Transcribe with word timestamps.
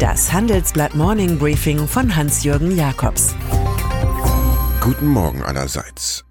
Das 0.00 0.32
Handelsblatt 0.32 0.94
Morning 0.94 1.38
Briefing 1.38 1.86
von 1.86 2.16
Hans-Jürgen 2.16 2.74
Jakobs. 2.74 3.34
Guten 4.80 5.08
Morgen 5.08 5.42
allerseits. 5.42 6.24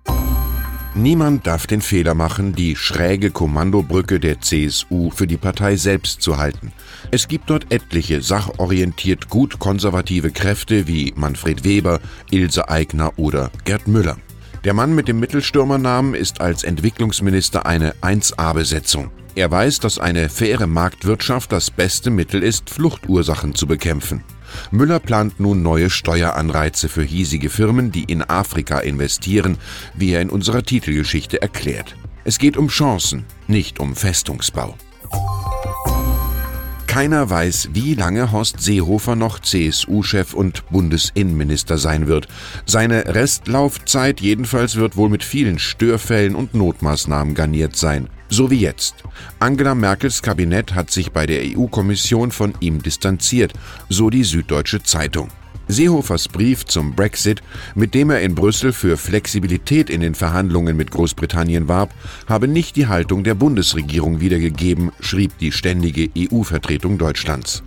Niemand 0.96 1.46
darf 1.46 1.68
den 1.68 1.82
Fehler 1.82 2.16
machen, 2.16 2.56
die 2.56 2.76
schräge 2.76 3.30
Kommandobrücke 3.30 4.20
der 4.20 4.42
CSU 4.42 5.12
für 5.12 5.28
die 5.28 5.38
Partei 5.38 5.76
selbst 5.76 6.24
zu 6.24 6.38
halten. 6.38 6.74
Es 7.12 7.28
gibt 7.28 7.52
dort 7.52 7.72
etliche 7.72 8.24
sachorientiert 8.24 9.30
gut 9.30 9.60
konservative 9.60 10.32
Kräfte 10.32 10.88
wie 10.88 11.14
Manfred 11.16 11.64
Weber, 11.64 12.00
Ilse 12.32 12.70
Aigner 12.70 13.14
oder 13.18 13.52
Gerd 13.66 13.88
Müller. 13.88 14.18
Der 14.64 14.74
Mann 14.74 14.96
mit 14.96 15.08
dem 15.08 15.20
Mittelstürmernamen 15.20 16.16
ist 16.16 16.42
als 16.42 16.64
Entwicklungsminister 16.64 17.68
eine 17.68 17.94
1A-Besetzung. 18.02 19.12
Er 19.40 19.50
weiß, 19.50 19.80
dass 19.80 20.00
eine 20.00 20.28
faire 20.28 20.68
Marktwirtschaft 20.68 21.54
das 21.54 21.72
beste 21.72 22.10
Mittel 22.10 22.44
ist, 22.44 22.70
Fluchtursachen 22.70 23.56
zu 23.56 23.68
bekämpfen. 23.68 24.26
Müller 24.70 25.00
plant 25.00 25.40
nun 25.40 25.62
neue 25.64 25.90
Steueranreize 25.90 26.90
für 26.90 27.04
hiesige 27.04 27.50
Firmen, 27.50 27.90
die 27.90 28.04
in 28.04 28.22
Afrika 28.22 28.80
investieren, 28.80 29.58
wie 29.96 30.12
er 30.12 30.20
in 30.20 30.30
unserer 30.30 30.64
Titelgeschichte 30.64 31.42
erklärt. 31.42 31.96
Es 32.26 32.38
geht 32.38 32.58
um 32.58 32.68
Chancen, 32.68 33.24
nicht 33.48 33.80
um 33.80 33.96
Festungsbau. 33.96 34.76
Keiner 37.00 37.30
weiß, 37.30 37.70
wie 37.72 37.94
lange 37.94 38.34
Horst 38.34 38.60
Seehofer 38.60 39.16
noch 39.16 39.40
CSU-Chef 39.40 40.34
und 40.34 40.70
Bundesinnenminister 40.70 41.78
sein 41.78 42.08
wird. 42.08 42.28
Seine 42.66 43.16
Restlaufzeit 43.16 44.20
jedenfalls 44.20 44.76
wird 44.76 44.98
wohl 44.98 45.08
mit 45.08 45.24
vielen 45.24 45.60
Störfällen 45.60 46.36
und 46.36 46.56
Notmaßnahmen 46.56 47.36
garniert 47.36 47.78
sein. 47.78 48.10
So 48.28 48.52
wie 48.52 48.60
jetzt. 48.60 48.96
Angela 49.40 49.76
Merkels 49.76 50.22
Kabinett 50.22 50.76
hat 50.76 50.92
sich 50.92 51.14
bei 51.14 51.26
der 51.26 51.40
EU-Kommission 51.46 52.32
von 52.32 52.54
ihm 52.60 52.84
distanziert, 52.84 53.54
so 53.88 54.10
die 54.10 54.26
Süddeutsche 54.26 54.84
Zeitung. 54.84 55.30
Seehofers 55.72 56.28
Brief 56.28 56.66
zum 56.66 56.96
Brexit, 56.96 57.44
mit 57.76 57.94
dem 57.94 58.10
er 58.10 58.22
in 58.22 58.34
Brüssel 58.34 58.74
für 58.74 58.98
Flexibilität 58.98 59.92
in 59.92 60.02
den 60.02 60.16
Verhandlungen 60.16 60.76
mit 60.76 60.90
Großbritannien 60.90 61.68
warb, 61.68 61.94
habe 62.28 62.48
nicht 62.48 62.76
die 62.76 62.88
Haltung 62.88 63.24
der 63.24 63.36
Bundesregierung 63.36 64.20
wiedergegeben, 64.20 64.92
schrieb 65.00 65.38
die 65.38 65.52
ständige 65.52 66.10
EU-Vertretung 66.18 66.98
Deutschlands. 66.98 67.62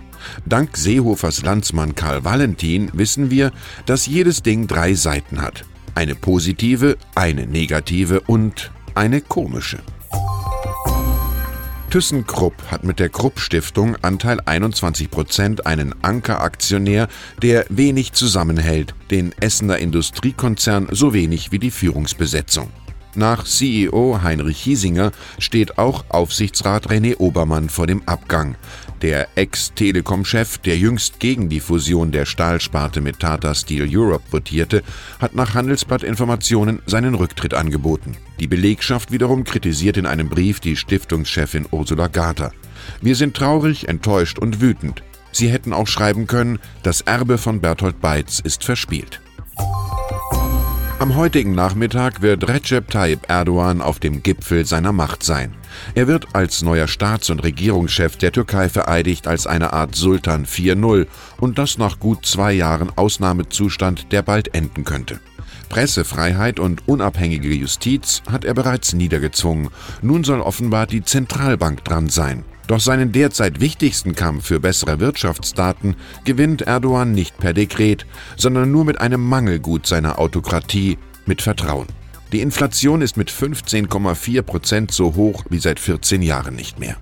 Dank 0.46 0.76
Seehofers 0.76 1.42
Landsmann 1.42 1.94
Karl 1.94 2.24
Valentin 2.24 2.90
wissen 2.92 3.30
wir, 3.30 3.52
dass 3.86 4.06
jedes 4.06 4.42
Ding 4.42 4.66
drei 4.66 4.94
Seiten 4.94 5.40
hat. 5.40 5.64
Eine 5.94 6.16
positive, 6.16 6.96
eine 7.14 7.46
negative 7.46 8.20
und 8.22 8.72
eine 8.94 9.20
komische. 9.20 9.78
ThyssenKrupp 11.92 12.54
hat 12.70 12.84
mit 12.84 12.98
der 12.98 13.10
Krupp 13.10 13.38
Stiftung 13.38 13.96
Anteil 14.00 14.40
21 14.46 15.10
Prozent 15.10 15.66
einen 15.66 15.94
Ankeraktionär, 16.02 17.06
der 17.42 17.66
wenig 17.68 18.14
zusammenhält, 18.14 18.94
den 19.10 19.32
Essener 19.40 19.76
Industriekonzern 19.76 20.88
so 20.90 21.12
wenig 21.12 21.52
wie 21.52 21.58
die 21.58 21.70
Führungsbesetzung. 21.70 22.70
Nach 23.14 23.44
CEO 23.44 24.20
Heinrich 24.22 24.58
Hiesinger 24.62 25.12
steht 25.38 25.76
auch 25.76 26.06
Aufsichtsrat 26.08 26.88
René 26.88 27.18
Obermann 27.18 27.68
vor 27.68 27.86
dem 27.86 28.02
Abgang. 28.06 28.56
Der 29.02 29.28
Ex-Telekom-Chef, 29.34 30.58
der 30.58 30.78
jüngst 30.78 31.20
gegen 31.20 31.50
die 31.50 31.60
Fusion 31.60 32.10
der 32.10 32.24
Stahlsparte 32.24 33.02
mit 33.02 33.18
Tata 33.18 33.54
Steel 33.54 33.86
Europe 33.90 34.24
votierte, 34.30 34.82
hat 35.18 35.34
nach 35.34 35.52
Handelsblatt-Informationen 35.52 36.80
seinen 36.86 37.14
Rücktritt 37.14 37.52
angeboten. 37.52 38.16
Die 38.40 38.46
Belegschaft 38.46 39.12
wiederum 39.12 39.44
kritisiert 39.44 39.98
in 39.98 40.06
einem 40.06 40.30
Brief 40.30 40.60
die 40.60 40.76
Stiftungschefin 40.76 41.66
Ursula 41.70 42.06
Garter. 42.06 42.52
Wir 43.02 43.14
sind 43.14 43.36
traurig, 43.36 43.88
enttäuscht 43.88 44.38
und 44.38 44.62
wütend. 44.62 45.02
Sie 45.32 45.48
hätten 45.48 45.74
auch 45.74 45.86
schreiben 45.86 46.26
können, 46.26 46.60
das 46.82 47.02
Erbe 47.02 47.36
von 47.36 47.60
Berthold 47.60 48.00
Beitz 48.00 48.38
ist 48.38 48.64
verspielt. 48.64 49.20
Am 51.02 51.16
heutigen 51.16 51.56
Nachmittag 51.56 52.22
wird 52.22 52.46
Recep 52.46 52.88
Tayyip 52.88 53.28
Erdogan 53.28 53.82
auf 53.82 53.98
dem 53.98 54.22
Gipfel 54.22 54.64
seiner 54.64 54.92
Macht 54.92 55.24
sein. 55.24 55.52
Er 55.96 56.06
wird 56.06 56.36
als 56.36 56.62
neuer 56.62 56.86
Staats- 56.86 57.28
und 57.28 57.42
Regierungschef 57.42 58.16
der 58.16 58.30
Türkei 58.30 58.68
vereidigt 58.68 59.26
als 59.26 59.48
eine 59.48 59.72
Art 59.72 59.96
Sultan 59.96 60.46
4.0 60.46 61.08
und 61.40 61.58
das 61.58 61.76
nach 61.76 61.98
gut 61.98 62.24
zwei 62.24 62.52
Jahren 62.52 62.92
Ausnahmezustand, 62.94 64.12
der 64.12 64.22
bald 64.22 64.54
enden 64.54 64.84
könnte. 64.84 65.18
Pressefreiheit 65.68 66.60
und 66.60 66.86
unabhängige 66.86 67.52
Justiz 67.52 68.22
hat 68.30 68.44
er 68.44 68.54
bereits 68.54 68.92
niedergezwungen. 68.92 69.70
Nun 70.02 70.22
soll 70.22 70.40
offenbar 70.40 70.86
die 70.86 71.02
Zentralbank 71.02 71.82
dran 71.82 72.10
sein. 72.10 72.44
Doch 72.66 72.80
seinen 72.80 73.12
derzeit 73.12 73.60
wichtigsten 73.60 74.14
Kampf 74.14 74.46
für 74.46 74.60
bessere 74.60 75.00
Wirtschaftsdaten 75.00 75.96
gewinnt 76.24 76.62
Erdogan 76.62 77.12
nicht 77.12 77.38
per 77.38 77.52
Dekret, 77.52 78.06
sondern 78.36 78.70
nur 78.70 78.84
mit 78.84 79.00
einem 79.00 79.22
Mangelgut 79.26 79.86
seiner 79.86 80.18
Autokratie, 80.18 80.98
mit 81.26 81.42
Vertrauen. 81.42 81.86
Die 82.32 82.40
Inflation 82.40 83.02
ist 83.02 83.16
mit 83.16 83.30
15,4 83.30 84.42
Prozent 84.42 84.90
so 84.90 85.14
hoch 85.14 85.44
wie 85.50 85.58
seit 85.58 85.78
14 85.78 86.22
Jahren 86.22 86.54
nicht 86.54 86.78
mehr. 86.78 86.96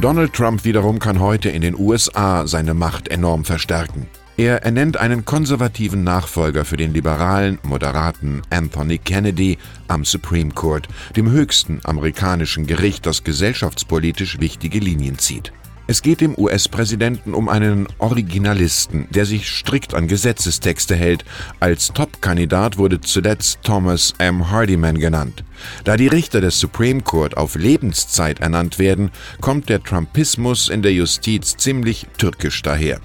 Donald 0.00 0.32
Trump 0.32 0.64
wiederum 0.64 0.98
kann 0.98 1.20
heute 1.20 1.48
in 1.48 1.62
den 1.62 1.78
USA 1.78 2.46
seine 2.46 2.74
Macht 2.74 3.08
enorm 3.08 3.44
verstärken. 3.44 4.08
Er 4.42 4.64
ernennt 4.64 4.96
einen 4.96 5.24
konservativen 5.24 6.02
Nachfolger 6.02 6.64
für 6.64 6.76
den 6.76 6.92
liberalen, 6.92 7.60
moderaten 7.62 8.42
Anthony 8.50 8.98
Kennedy 8.98 9.56
am 9.86 10.04
Supreme 10.04 10.50
Court, 10.50 10.88
dem 11.14 11.30
höchsten 11.30 11.78
amerikanischen 11.84 12.66
Gericht, 12.66 13.06
das 13.06 13.22
gesellschaftspolitisch 13.22 14.40
wichtige 14.40 14.80
Linien 14.80 15.16
zieht. 15.16 15.52
Es 15.86 16.02
geht 16.02 16.20
dem 16.20 16.36
US-Präsidenten 16.36 17.34
um 17.34 17.48
einen 17.48 17.86
Originalisten, 17.98 19.06
der 19.10 19.26
sich 19.26 19.48
strikt 19.48 19.94
an 19.94 20.08
Gesetzestexte 20.08 20.96
hält. 20.96 21.24
Als 21.60 21.92
Top-Kandidat 21.92 22.78
wurde 22.78 23.00
zuletzt 23.00 23.60
Thomas 23.62 24.12
M. 24.18 24.50
Hardiman 24.50 24.98
genannt. 24.98 25.44
Da 25.84 25.96
die 25.96 26.08
Richter 26.08 26.40
des 26.40 26.58
Supreme 26.58 27.02
Court 27.02 27.36
auf 27.36 27.54
Lebenszeit 27.54 28.40
ernannt 28.40 28.80
werden, 28.80 29.12
kommt 29.40 29.68
der 29.68 29.84
Trumpismus 29.84 30.68
in 30.68 30.82
der 30.82 30.92
Justiz 30.92 31.56
ziemlich 31.56 32.08
türkisch 32.18 32.60
daher. 32.62 33.00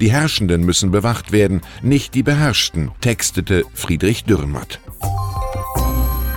Die 0.00 0.10
Herrschenden 0.10 0.64
müssen 0.64 0.90
bewacht 0.90 1.32
werden, 1.32 1.60
nicht 1.82 2.14
die 2.14 2.22
Beherrschten, 2.22 2.90
textete 3.00 3.64
Friedrich 3.74 4.24
Dürrenmatt. 4.24 4.80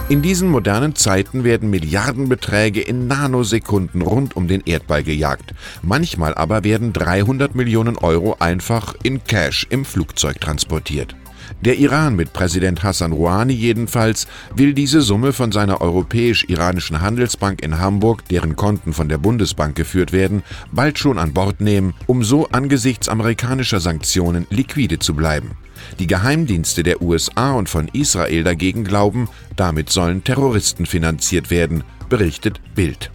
In 0.10 0.22
diesen 0.22 0.50
modernen 0.50 0.96
Zeiten 0.96 1.44
werden 1.44 1.70
Milliardenbeträge 1.70 2.82
in 2.82 3.08
Nanosekunden 3.08 4.02
rund 4.02 4.36
um 4.36 4.48
den 4.48 4.62
Erdball 4.66 5.02
gejagt. 5.02 5.54
Manchmal 5.82 6.36
aber 6.36 6.64
werden 6.64 6.92
300 6.92 7.56
Millionen 7.56 7.98
Euro 7.98 8.36
einfach 8.40 8.96
in 9.02 9.24
Cash 9.24 9.66
im 9.70 9.86
Flugzeug 9.86 10.42
transportiert. 10.42 11.16
Der 11.62 11.78
Iran 11.78 12.16
mit 12.16 12.34
Präsident 12.34 12.84
Hassan 12.84 13.14
Rouhani 13.14 13.54
jedenfalls 13.54 14.28
will 14.56 14.74
diese 14.74 15.02
Summe 15.02 15.34
von 15.34 15.52
seiner 15.52 15.82
europäisch-iranischen 15.82 17.02
Handelsbank 17.02 17.62
in 17.62 17.80
Hamburg, 17.80 18.28
deren 18.28 18.56
Konten 18.56 18.94
von 18.94 19.08
der 19.08 19.18
Bundesbank 19.18 19.76
geführt 19.76 20.12
werden, 20.12 20.44
bald 20.72 21.00
schon 21.00 21.18
an 21.18 21.34
Bord 21.34 21.62
nehmen, 21.62 21.94
um 22.06 22.24
so 22.24 22.48
angesichts 22.50 23.08
amerikanischer 23.08 23.80
Sanktionen 23.80 24.46
liquide 24.50 25.00
zu 25.00 25.14
bleiben. 25.14 25.52
Die 26.00 26.08
Geheimdienste 26.08 26.84
der 26.84 27.02
USA 27.02 27.54
und 27.54 27.70
von 27.70 27.88
Israel 27.90 28.44
dagegen 28.44 28.84
glauben, 28.84 29.30
damit 29.56 29.90
sollen 29.90 30.24
Terroristen 30.24 30.86
finanziert 30.86 31.50
werden, 31.50 31.84
berichtet 32.10 32.60
Bild. 32.76 33.12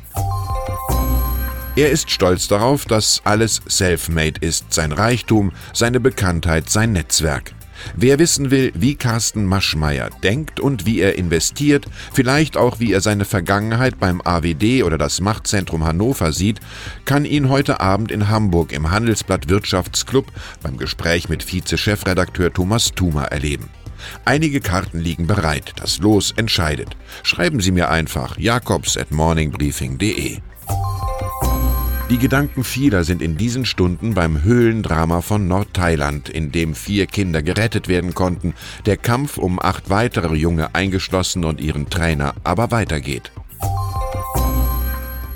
Er 1.76 1.90
ist 1.90 2.10
stolz 2.10 2.48
darauf, 2.48 2.86
dass 2.86 3.22
alles 3.24 3.62
self-made 3.68 4.40
ist, 4.40 4.72
sein 4.72 4.90
Reichtum, 4.90 5.52
seine 5.72 6.00
Bekanntheit, 6.00 6.68
sein 6.68 6.92
Netzwerk. 6.92 7.54
Wer 7.96 8.18
wissen 8.18 8.50
will, 8.50 8.72
wie 8.74 8.94
Carsten 8.94 9.44
Maschmeyer 9.44 10.10
denkt 10.22 10.60
und 10.60 10.86
wie 10.86 11.00
er 11.00 11.16
investiert, 11.16 11.86
vielleicht 12.12 12.56
auch 12.56 12.80
wie 12.80 12.92
er 12.92 13.00
seine 13.00 13.24
Vergangenheit 13.24 13.98
beim 13.98 14.20
AWD 14.22 14.82
oder 14.84 14.98
das 14.98 15.20
Machtzentrum 15.20 15.84
Hannover 15.84 16.32
sieht, 16.32 16.60
kann 17.04 17.24
ihn 17.24 17.48
heute 17.48 17.80
Abend 17.80 18.10
in 18.10 18.28
Hamburg 18.28 18.72
im 18.72 18.90
Handelsblatt 18.90 19.48
Wirtschaftsclub 19.48 20.26
beim 20.62 20.76
Gespräch 20.76 21.28
mit 21.28 21.42
Vize-Chefredakteur 21.42 22.52
Thomas 22.52 22.92
Thumer 22.92 23.24
erleben. 23.24 23.68
Einige 24.24 24.60
Karten 24.60 24.98
liegen 24.98 25.26
bereit, 25.26 25.72
das 25.76 25.98
Los 25.98 26.32
entscheidet. 26.36 26.96
Schreiben 27.22 27.60
Sie 27.60 27.72
mir 27.72 27.90
einfach 27.90 28.38
jakobs 28.38 28.96
at 28.96 29.10
morningbriefing.de. 29.10 30.38
Die 32.10 32.16
Gedanken 32.16 32.64
vieler 32.64 33.04
sind 33.04 33.20
in 33.20 33.36
diesen 33.36 33.66
Stunden 33.66 34.14
beim 34.14 34.42
Höhlendrama 34.42 35.20
von 35.20 35.46
Nordthailand, 35.46 36.30
in 36.30 36.50
dem 36.50 36.74
vier 36.74 37.06
Kinder 37.06 37.42
gerettet 37.42 37.86
werden 37.86 38.14
konnten, 38.14 38.54
der 38.86 38.96
Kampf 38.96 39.36
um 39.36 39.60
acht 39.60 39.90
weitere 39.90 40.34
Junge 40.34 40.74
eingeschlossen 40.74 41.44
und 41.44 41.60
ihren 41.60 41.90
Trainer 41.90 42.34
aber 42.44 42.70
weitergeht. 42.70 43.30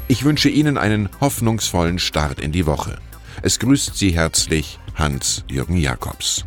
Ich 0.09 0.25
wünsche 0.25 0.49
Ihnen 0.49 0.79
einen 0.79 1.11
hoffnungsvollen 1.21 1.99
Start 1.99 2.41
in 2.41 2.53
die 2.53 2.65
Woche. 2.65 2.99
Es 3.43 3.59
grüßt 3.59 3.95
Sie 3.95 4.11
herzlich 4.11 4.79
Hans-Jürgen 4.95 5.77
Jakobs. 5.77 6.43